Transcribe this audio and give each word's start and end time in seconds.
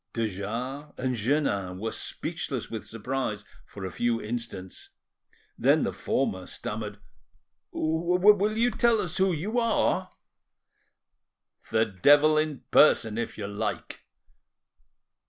De 0.13 0.27
Jars 0.27 0.91
and 0.97 1.15
Jeannin 1.15 1.77
were 1.77 1.91
speechless 1.91 2.71
with 2.71 2.87
surprise 2.87 3.45
for 3.67 3.85
a 3.85 3.91
few 3.91 4.19
instants; 4.19 4.89
then 5.59 5.83
the 5.83 5.93
former 5.93 6.47
stammered— 6.47 6.97
"Will 7.71 8.57
you 8.57 8.71
tell 8.71 8.99
us 8.99 9.17
who 9.17 9.31
you 9.31 9.59
are?" 9.59 10.09
"The 11.69 11.85
devil 11.85 12.35
in 12.35 12.61
person, 12.71 13.19
if 13.19 13.37
you 13.37 13.45
like. 13.45 14.03